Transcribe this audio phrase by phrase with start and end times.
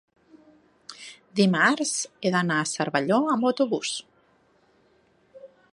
[1.41, 1.91] dimarts
[2.27, 3.95] he d'anar a Cervelló amb autobús.